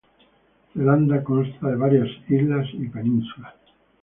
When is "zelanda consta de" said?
0.73-1.75